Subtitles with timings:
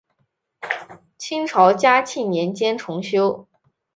[1.15, 3.47] 清朝嘉庆年间重修。